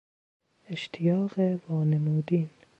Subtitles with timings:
[0.69, 1.39] اشتیاق
[1.69, 2.49] وانمودین